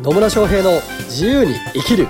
[0.00, 2.06] 野村翔平の自由に生きる。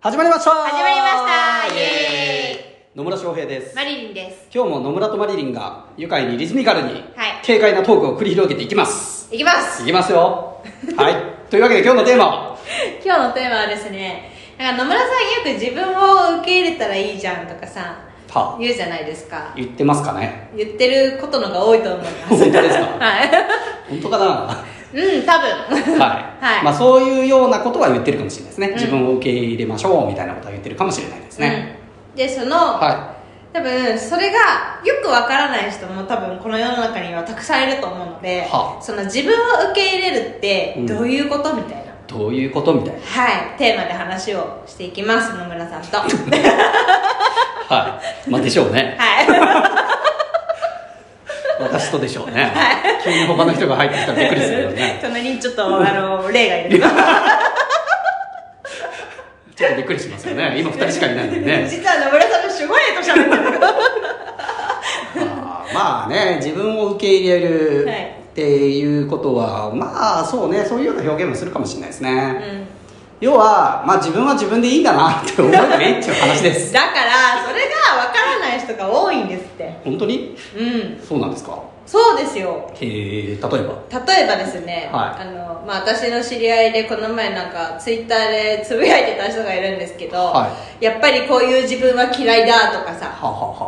[0.00, 0.50] 始まりました。
[0.50, 1.74] 始まりました。
[1.74, 3.76] イエ野村翔平です。
[3.76, 4.48] マリリンです。
[4.52, 7.04] 今日も野村とマリリンが愉快にリズミカルにはい。
[7.46, 9.32] 軽快なトークを繰り広げていきます。
[9.34, 9.82] いきます。
[9.82, 10.62] いきますよ。
[10.96, 11.14] はい。
[11.50, 12.58] というわけで今日のテーマは？
[13.04, 17.98] 今日のテーマはですねなんか野村さんよく自分を受け入れたらいいじゃんとかさ
[18.32, 19.52] は言うじゃないですか。
[19.54, 20.50] 言ってますかね。
[20.56, 22.34] 言ってることのが多いと思います。
[22.42, 22.82] 本当ですか？
[22.98, 23.30] はい。
[23.90, 24.24] 本当かな？
[24.26, 24.64] は
[24.96, 25.48] うん多分。
[25.96, 26.64] い、はい。
[26.64, 28.74] まあそういうようなことは言ってるかもしれないですね、ん。
[28.74, 31.78] 自分を受け入れましょうみたいなことは言ってるかもしれないですね、
[32.12, 33.14] うん、でその、は
[33.52, 34.38] 多分それが
[34.84, 40.86] よくわからない人も多分この世の中にはたくさんいると思うので、はその自分を受け入れるってうん。
[40.86, 41.92] どういうこと、みたいな。
[42.06, 43.00] どういうことみたいな。
[43.00, 43.58] はい。
[43.58, 45.98] テーマで話をしていきます野村さんと。
[47.68, 48.30] はい。
[48.30, 48.96] まあでしょうね。
[48.98, 49.75] はい
[51.60, 52.52] 私とでしょうね。
[53.04, 54.98] 急に他の人が入ってきたらびっくりするよね。
[55.02, 56.80] 隣にちょっとあの例がいる。
[59.56, 60.56] ちょっとびっくりしますよね。
[60.58, 61.66] 今2人しかいないんでね。
[61.70, 63.60] 実は野村さんのすごいと喋ってる
[65.74, 72.76] まあね自分を受け入れるはいっていうことは、まあそうねそういうような表現もするかもしれないですね、うん
[73.20, 76.72] 要は、まあ、自分は自分でいいんだなって思えばいいっていう話です。
[76.72, 79.72] だからそれが分からない人が多いんですって。
[79.84, 80.36] 本当に？
[80.58, 81.00] うん。
[81.02, 81.58] そうなんですか？
[81.86, 82.68] そうですよ。
[82.74, 83.56] へえ例えば？
[83.56, 85.22] 例えばですね、はい。
[85.22, 90.48] あのまあ、私の知り合いでこの前なんかツイッターでつぶやいてた人がいるんですけど、は
[90.80, 93.14] やっぱりこういう自分は嫌いだとかさ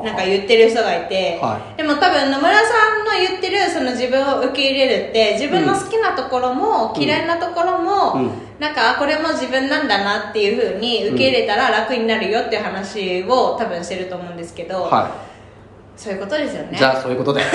[0.05, 7.03] なんか言ってる人がいて、はでも多分野村さんの言ってるその自分を受け入れるって自分の好きなところもうん。
[7.03, 8.31] 嫌いなところも、うん。
[8.59, 15.29] なんかあこれも自分なんだなっていうふうに受け入れたら楽になるよっていう話を多分してると思うんですけど、は
[15.99, 16.79] そういうことですよい、ね。
[16.79, 17.43] じゃあそういうことで。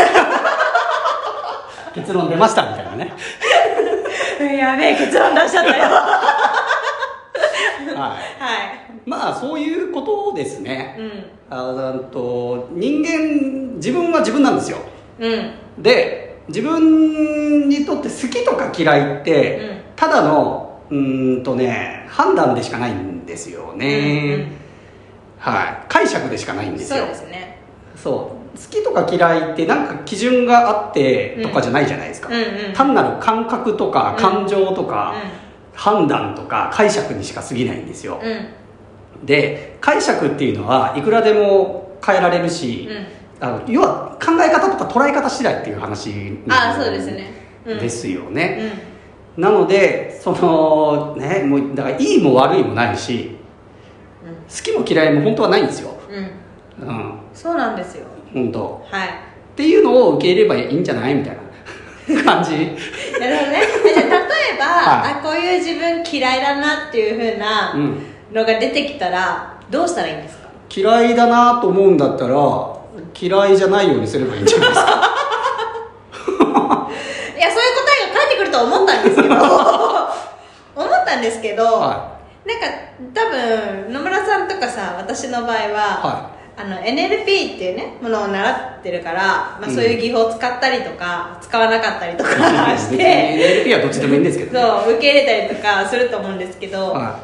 [1.96, 3.14] 結論出ましたみたいなね。
[4.58, 5.84] やべえ結論出しちゃったよ。
[7.96, 8.20] ははい。
[9.06, 10.96] まあそういうことですね。
[10.98, 11.26] い、うん。
[11.50, 14.80] あなんと人間自分は自分なんですよ。
[15.20, 15.52] うん。
[15.78, 19.82] で自分にとって好きとか嫌いって、うん。
[19.96, 24.52] ただのうーんとね判断でしかないんですよね、
[25.40, 25.86] はい。
[25.88, 27.59] 解釈でしかないんですそうよですね。
[27.96, 28.33] そ
[28.69, 32.74] きとか嫌いってなんか基準があってとかじゃないじゃないですか、うんうん。
[32.74, 34.22] 単なる感覚とかうん。
[34.22, 35.16] 感情とか、
[35.74, 38.22] 判断とか解釈にしか過ぎないんですよ、
[39.24, 42.88] で解釈っていうのはいくらでも変えられるし、
[43.40, 47.34] あの要は考え方とか捉え方次第っていう話あそうですね。
[47.66, 47.80] うん。
[47.80, 48.72] ですようね、
[49.38, 49.41] ん。
[49.41, 53.35] なのでそのねもうだからいいも悪いもないし
[54.24, 55.97] 好きも嫌いも本当はないんですよ。
[56.09, 56.96] うんうん。
[56.96, 57.14] うん。
[57.34, 59.08] そうなんですよ本当はい。
[59.08, 59.12] っ
[59.56, 61.44] ていうのを受け入れればいいんじゃないみたいな。
[62.24, 62.52] 感じ。
[63.20, 63.62] なるほどね。
[63.96, 64.16] じゃあ例
[64.56, 65.12] えば、 はい。
[65.14, 68.06] あこういう自分嫌いだなっていうふうなうん。
[68.34, 70.48] のが出てきたらどうしたらいいんですか？
[70.76, 72.34] 嫌いだなと思うんだったら
[73.20, 74.90] 嫌いじゃないようにすればいいんじゃないですか？
[77.38, 79.36] いやそういう答えが返ってくるとは思ったんですけど。
[80.76, 82.14] 思ったんですけど、は
[82.46, 82.66] なんか
[83.14, 89.74] 多分野村さんとかさ私の場合は、はあの NLP っていうねものを習ってるから、まあ、うん。
[89.74, 92.30] そういう技法を使ったりとか、使わなかったりとか
[92.78, 93.64] して。
[93.66, 94.59] LP はどっちでもいいんですけどね。
[94.86, 97.19] そう受け入れたりとかすると思うんですけど、は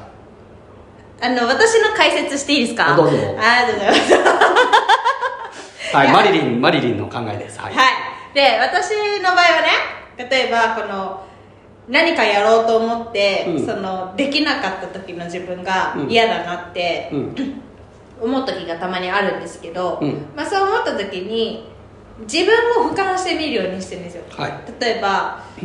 [1.21, 2.95] あの私の解説していいですか？
[2.95, 3.17] どうぞ。
[3.37, 4.13] ありがとうございます
[5.91, 7.59] い、はい、マリリンマリリンの考えです。
[7.59, 8.91] はい、はい、で私
[9.21, 9.67] の場合はね
[10.29, 11.25] 例えばこの
[11.87, 13.65] 何かやろうと思って、うん。
[13.65, 16.09] そのできなかった時の自分がうん。
[16.09, 17.35] 嫌だなってうん
[18.21, 20.25] 思う時がたまにあるんですけど、うん。
[20.35, 21.67] まあ、そう思った時に
[22.21, 24.23] 自分を俯瞰してみるようにしてるんですよ。
[24.29, 24.53] はい。
[24.79, 25.43] 例えば、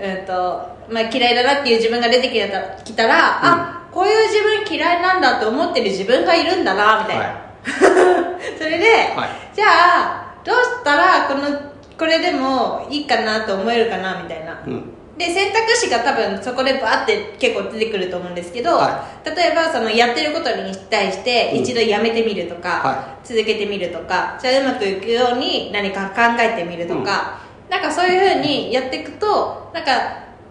[0.00, 7.50] うんとまあ、嫌いだなっていう自分が出てきたきたら、あこういう自分嫌いなんだって思ってる自分がいるんだなみたいな、は
[8.58, 9.28] それで、はい。
[9.54, 14.84] じゃあどうしたらこのこれでもいいかなと思えるかなみたいな、うん
[15.20, 21.62] で選択肢が多分そこでバーって結構出てくると思うんですけど、は例えばそのやってることに対してうん。
[21.62, 29.92] 一度やめてみるとか、は続けてみるとかじゃあうまくいくように何か考えてみるとか、なんかそういうふうにやっていくとなんか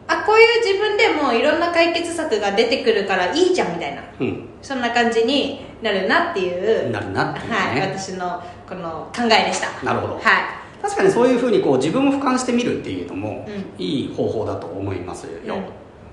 [0.07, 4.49] あこういう自分でもいろんな解決策が出てくるからいいじゃんみたいなうん。
[4.61, 7.55] そんな感じになるなっていうなるなっていうね。
[7.55, 9.83] はい、私のこの考えでした。
[9.83, 10.13] なるほど。
[10.13, 10.58] はい
[10.89, 15.61] 確かにそういうふうにこう自分を俯瞰してみるっていうのもういい方法だと思いますよ、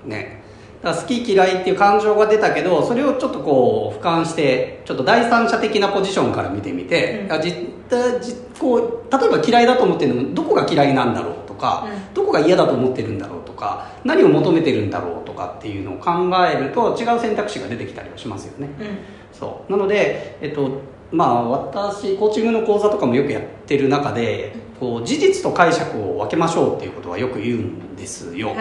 [0.05, 0.43] ね。
[0.83, 7.33] だから好き嫌いっていう感情が出たけどそれをちょっとこう俯瞰してちょっと第三者的なポジションから見てみて、うん。
[7.33, 12.13] あじじこう例えば嫌いだと思ってるのもどこが嫌いなんだろうとか、うん。
[12.13, 16.11] どこが嫌だと思ってるんだろうとか何を求めてるんだろうとかっていうのを考
[16.47, 18.69] えると違う選択肢が出てきたりはしますよね。
[18.79, 18.97] うん。
[19.33, 19.71] そう。
[19.71, 28.57] なので、えっとまあ、私コーチングの講座とかもよくやってる中でこう事実と解釈を分けましょうっていうことはよく言うんですよ、はい。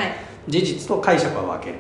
[0.49, 1.79] 事実と解釈は分ける。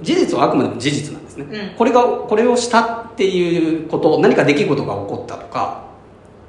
[0.00, 1.76] 事実はあくまでも事実なんですね、うん。
[1.76, 5.84] これがこれをしたっていうこと何か出来事が起こったとか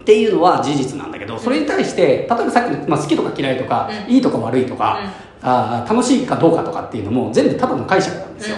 [0.02, 4.14] っていうのは事実なんだけどそれに対して例えばさっきの、まあ、好きとか嫌いとか、うん。
[4.14, 5.00] いいとか悪いとか、
[5.42, 8.58] あー楽しいかどうかとかっていうのも全部ただの解釈なんですよ、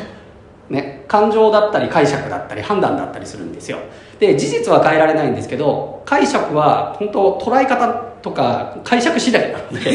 [0.70, 3.80] ね、感情だったり解釈だったり判断だったりするんですよ
[4.22, 7.88] で事実は変えられないんですけど解釈は本当捉え方
[8.22, 9.92] とか解釈次第なので。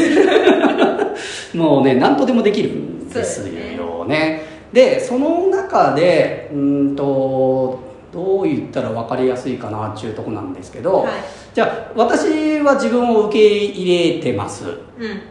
[1.55, 2.71] もうね何とでもできる。
[2.71, 4.43] んですよね。
[4.73, 7.79] でその中でうんと
[8.13, 11.13] どう言ったら分かりやすいかなっていうとこなんですけど、はい。
[11.55, 14.65] じゃあ私は自分を受け入れてます。
[14.65, 15.23] うん。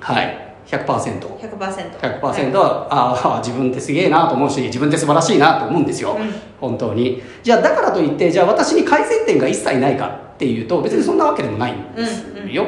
[0.00, 6.32] はい100% 100% 100%は、ああ自分ってすげえなと思うし自分って素晴らしいなと思うんですよ、うん。
[6.60, 7.22] 本当に。
[7.42, 12.66] じゃあだからといってじゃあ私に改善点が一切ないかっていうと別にそんなわけでもないんですよ、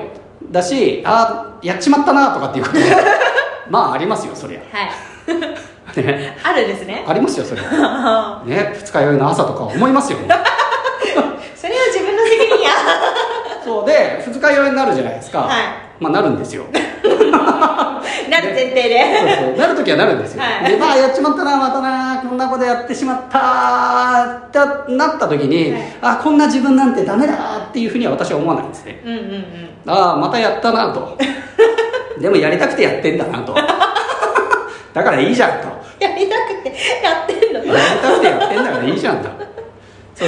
[0.51, 2.85] だしああやっちまったなとかっていうことも
[3.71, 4.61] まあありますよそりゃ。
[4.61, 6.03] はい。
[6.03, 6.37] ね。
[6.43, 7.05] あるですね。
[7.07, 8.43] ありますよそりゃ。
[8.47, 10.19] ね二日酔いの朝とか思いますよ
[11.55, 12.71] それは自分の責任や。
[13.65, 16.65] そうで二日酔いになるじゃないですか、はいまあなるんですよ。
[16.73, 19.05] なる前提で。
[19.19, 19.57] そうそう。
[19.59, 20.71] なるときはなるんですよ、はい。
[20.71, 24.51] でまあやっちまったなまたなこんなことやってしまったっ
[24.87, 25.83] てなった時に、はい。
[26.01, 27.35] あこんな自分なんてダメだ
[27.69, 29.01] っていうふうには私は思わないんですね。
[29.05, 29.91] うんうんうん。
[29.91, 31.17] ああまたやったなと。
[32.21, 33.55] でもやりたくてやってんだなと。
[33.55, 35.83] だからいいじゃんと。
[35.99, 37.65] やりたくてやってんの。
[37.65, 39.29] やりたくてやってんだからいいじゃんと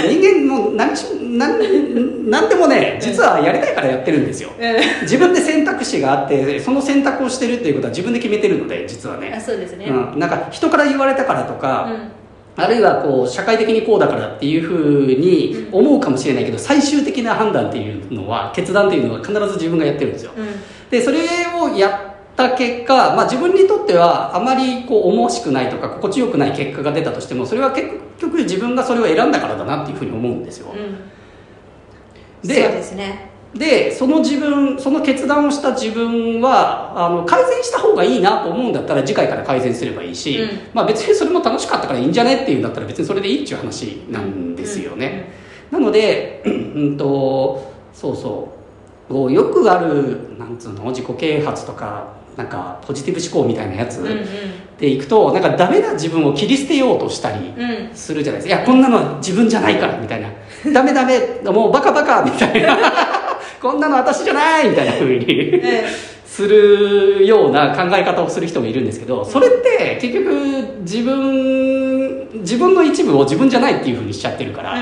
[0.01, 4.51] そう人間も何し何何でもね実はやりたいからやってるんですよ。
[4.59, 5.03] うん。
[5.03, 9.33] 自分で選択肢があってその選択をしてるっていうことは自分で決めてるので実はね。
[9.37, 9.87] あそうですね。
[9.87, 12.63] うん、なんか人から言われたからとか、うん。
[12.63, 20.33] あるいはこう社会的にこうだからっていうふうに思うかもしれないけど、最終的な判断っていうのは決断っていうのは必ず自分がやってるんですよ。
[20.37, 20.47] うん。
[20.91, 21.19] でそれ
[21.61, 22.04] をやっ
[22.37, 27.89] た結果、まあ、自分にとってはあまりこう思わしくないとか心地よくない結果が出たとしてもそれは結
[28.19, 32.49] 局自分がそれを選んだからだなっていうふうに思うんですよ、うん。
[32.49, 33.31] でそうですね。
[33.55, 40.49] でその自分その決断をした自分はあの改善した方がいいなと思うんだったら次回から改善すればいいし、うん。
[40.75, 45.31] まあ、別にそれも楽しかったからいいんじゃねっていうんだったら別にそれでいいっていう話なんですよね、
[45.71, 48.49] なのでうんとそうそ
[49.09, 54.25] うよくあるなんつうの自己啓発とかなんかポジティブ思考みたいなやつうんうん
[54.79, 58.57] でいくとなんかダメな自分を切り捨てようとしたりうんうんするじゃないですか。
[58.57, 60.29] いや、こんなのは自分じゃないから、みたいな。
[60.73, 62.77] ダメダメ、もうバカバカ、みたいな。
[63.63, 65.63] こんなの私じゃないみたいな風に
[66.27, 70.33] するような考え方をする人もいるんですけど、それって結局
[70.81, 74.81] 自分、自分の一部を自分じゃないっていう風にしちゃってるから、うん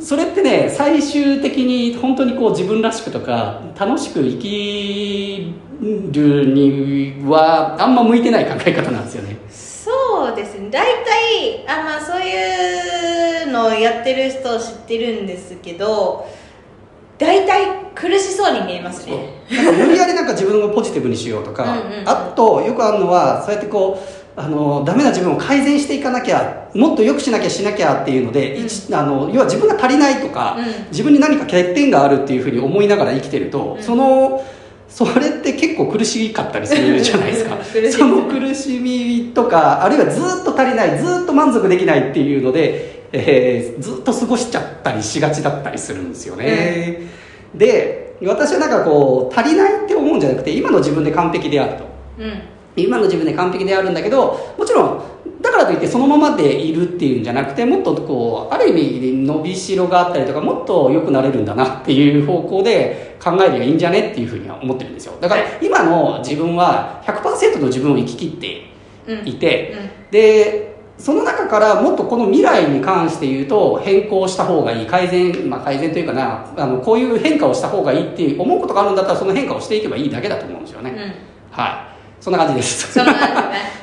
[0.00, 9.36] それってね、最終的に本当にこう自分らしくとか、楽しく生きるにはあんま向いてない考え方なんですよね。
[9.50, 10.68] そうですね。
[10.70, 16.26] 大体あまあそういうのをやってる人を知ってるんですけど
[17.16, 19.42] 大体苦しそうに見えますね。
[19.50, 22.08] なんか無理やりなんか自分をポジティブにしようとかうん。
[22.08, 28.66] あとよくあるのはそうやってこうあのダメな自分を改善していかなきゃもっと良くしなきゃしなきゃっていうので、うん。
[28.66, 30.64] 一あの要は自分が足りないとか、うん。
[30.90, 33.82] 自分に何か欠点があるっていうふうに思いながら生きてると、うん。
[33.82, 34.44] その
[34.88, 37.58] それって結構苦しかったりするじゃないですか。
[37.90, 47.00] その苦しみとかあるいはずっと足りないずっと満足できないっていうので、えーずっと過ごしちゃったりしがちだったりするんですよね、
[47.54, 51.84] で私はなんかこう足りないって思うんじゃなくて今の自分で完璧であると。
[52.18, 55.02] うん今の自分で完璧であるんだけどもちろん
[55.40, 65.14] だからといってそのままでいるっていうんじゃなくてもっとこうある意味伸びしろがあったりとかもっと良くなれるんだなっていう方向で考えればいいんじゃねっていうふうには思ってるんですよ。
[65.20, 68.68] だから今の自分は100%の自分を生き切って
[69.08, 69.28] うん。
[69.28, 69.74] いて、
[70.10, 74.86] でその中からもっとこの未来に関して言うと変更した方がいい。
[74.86, 81.12] 改善、まあ、改善というかなあのこういう変化をした方がいいっていう思うことがあるんだったらその変化をしていけばいいだけだと思うんですよね、うんうん。
[81.50, 82.92] はいそんな感じです。
[82.92, 83.12] そね。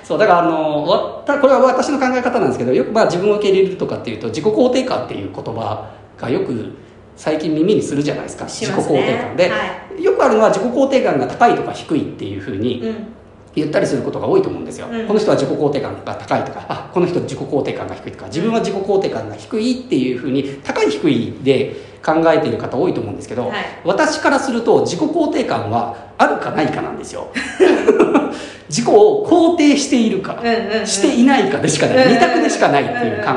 [0.04, 6.74] そうだからあのわたこれは私の考え方なんですけどよくまあ自分を受け入れるとかっていうと自己肯定感っていう言葉がよく
[7.16, 8.48] 最近耳にするじゃないですか。
[8.48, 9.58] します自己肯定ね感で、は
[10.00, 13.08] よくあるのは自己肯定感が高いとか低いっていうふうに、うん。
[13.56, 15.08] 言ったりすることが多いと思うんですよ、うん。
[15.08, 21.74] この人は自己肯定感が高いとかあこの人自己肯定感が低いとか自分は自己肯定感が低いっていうふうに高い低いで
[22.06, 23.66] 考えている方多いと思うんですけど、はい。
[23.84, 27.30] 私からすると自己肯定感はあるかないかなんですよ。
[28.70, 30.88] 自己を肯定しているか、うんうんうん。
[30.88, 33.32] していないかでしかない、うん二択でしかないっていう考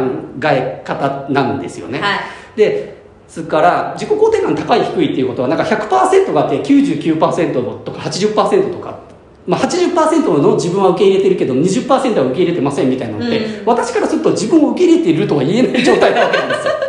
[0.44, 2.18] え方なんですよね、はい。
[2.56, 8.98] でそれから自己肯定感高い低いっていうことはなんか100%があって99%とか80%とか、
[9.46, 13.66] まあ、80%の自分は受け入れてるけど20%は受け入れてませんみたいなのって、うん。
[13.66, 16.87] 私からすると自分を受け入れているとは言えない状態なわけなんですよ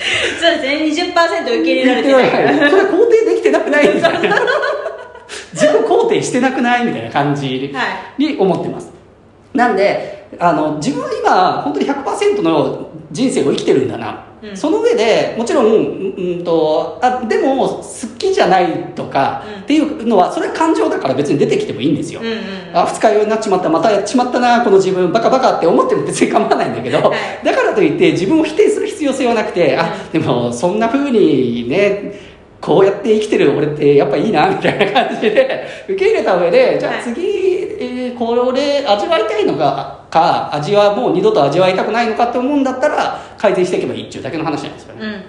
[0.40, 2.30] そうですね20%受け入れられてない
[2.70, 4.36] それ肯定できてなくないみたいな。
[5.52, 7.82] 自己肯定してなくないみたいな感じは
[8.18, 8.92] に思ってます。
[9.54, 14.56] なんであの自分は今本当に100%の人生を生きてるんだな、うん。
[14.56, 17.84] その上でもちろん、うんうんとあでも好
[18.18, 19.62] きじゃないとかうん。
[19.62, 22.40] っていうのはそれは感情だから別に出てきてもいいんですよ、うんうん
[22.72, 27.44] あ二日酔いになっちまったまたやっちまったなこの自分バカバカって思っても別に構わないんだけど、はい。
[27.44, 32.30] だからといって自分を否定する必要性はなくて、あでもそんな風にね
[32.60, 37.02] こうやって生きてる俺ってやっぱいいなみたいな感じで受け入れた上でじゃあはい
[38.12, 45.24] これ味わいたいのかか味はもう二度と味わいたくないのかって思うんだったら改善していけばいいっていうだけの話なんですよね、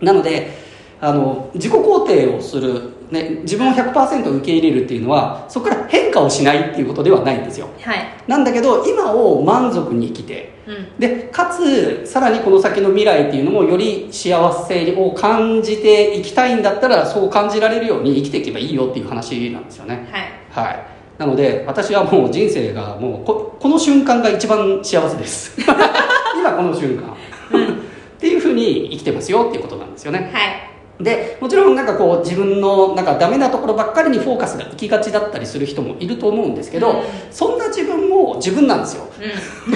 [0.00, 0.06] うん。
[0.06, 0.64] なので
[1.00, 7.68] あの自己肯定をする、ね、自分を100%受け入れるっていうのはそこから変化をしないっていうことではないんですよ。
[7.82, 7.98] はい。
[8.26, 10.98] なんだけど今を満足に生きてうん。
[10.98, 20.08] でかつさらにこの先の未来っていうのもより幸せを感じていきたいんだったらそう感じられるように生きていけばいいよっていう話なんですよね。
[20.50, 20.66] はい。
[20.66, 25.56] はいなので私はもう人生がもうここの瞬間が一番幸せです。
[26.36, 27.14] 今この瞬間。
[27.14, 30.30] っていうふうに生きてますよっていうことなんですよね。
[30.32, 31.02] はい。
[31.02, 37.02] でもちろんなんかこう自分のなんかダメなところばっかりにフォーカスが行きがちだったりする人もいると思うんですけど、うん。
[37.30, 39.04] そんな自分も自分なんですよ。
[39.20, 39.72] うん。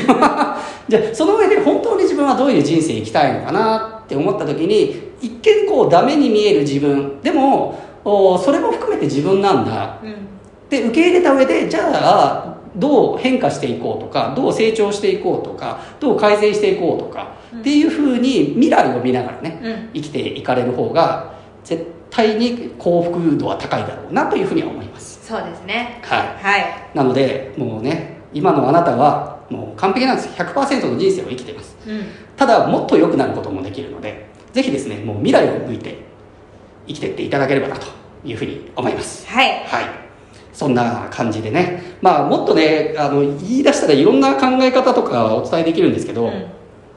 [0.88, 7.21] じゃあその上で本当に自分はどういう人生生きたいのかなって思った時に一見こうダメに見える自分。
[7.23, 10.00] でもおそれも含めて自分なんだ。
[10.02, 10.38] うん
[10.69, 17.61] で受け入れた上でじゃあどう変化していこうとかどう成長していこうとかどう改善していこうとか、うん。
[17.61, 19.91] っていうふうに未来を見ながらね、うん。
[19.95, 21.35] 生きていかれる方が
[21.65, 25.27] 絶対に幸福度は高いだろうなというふうには思います。
[25.27, 26.01] そうですね。
[26.05, 26.19] はい。
[26.43, 26.65] はい。
[26.95, 30.29] なのでもうね今のあなたはもう完璧なんです。
[30.29, 31.77] 100%の人生を生きています。
[31.87, 32.07] うん。
[32.37, 35.99] ただもっと良くなることもできるのでぜひですねもう未来を向いて
[36.87, 37.87] 生きていっていただければなと
[38.25, 39.27] いうふうに思います。
[39.27, 39.65] はい。
[39.65, 40.08] はい
[40.59, 41.85] そんな感じでね。
[42.03, 46.47] まあもっとねあの言い出したらいろんな考え方とかお伝えできるんですけど、うん。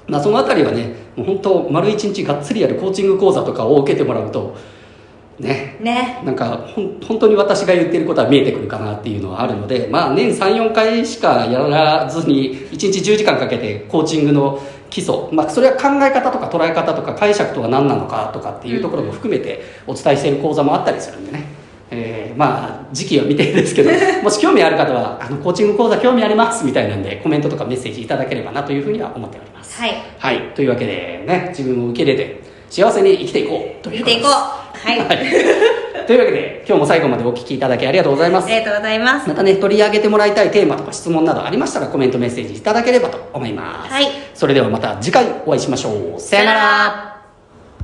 [0.07, 4.57] まあ、そのあたりはねもう本当丸一日がっつりやるコーチング講座とかを受けてもらうと
[5.37, 5.77] ね。
[5.79, 6.23] ね。
[6.25, 21.60] なんかほん本当に私が言ってることは見えてくるかなっていうのはあるので、まあ、年34回しかやらずに1日10時間かけてコーチングの基礎、まあ、それは考え方とか捉え方とか解釈とは何なのかとかっていうところも含めてお伝えしている講座もあったりするんでね、
[21.91, 23.91] えーまあ時期は未定ですけど
[24.23, 29.79] もし興味ある方はあのコーチング講座興味ありますみたいなんでコメントとかメッセージいただければなというふうには思っております。
[29.79, 29.93] はい。
[30.17, 30.39] はい。
[30.55, 34.15] というわけでね自分を受け入れて幸せに生きていこうということです。
[34.15, 34.71] 見ていこう。
[34.87, 34.99] はい。
[34.99, 35.07] はい、
[36.07, 38.45] というわけで今日も最後までお聞きいただきありがとうございます。
[38.45, 39.27] ありがとうございます。
[39.29, 44.07] またね取り上げてもらいたいテーマとか質問などありましたらコメントメッセージいただければと思います、はい。
[44.33, 46.19] それではまた次回お会いしましょう。
[46.19, 47.10] さよなら